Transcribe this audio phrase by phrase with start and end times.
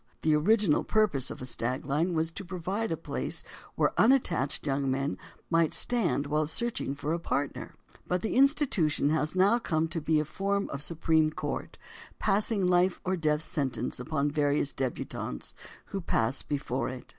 [0.23, 3.43] The original purpose of a "stag line" was to provide a place
[3.75, 5.15] where unattached young men
[5.51, 7.75] might stand while searching for a partner,
[8.07, 11.77] but the institution has now come to be a form of Supreme Court,
[12.17, 15.53] passing life or death sentence upon the various debutantes
[15.85, 17.07] who pass before it.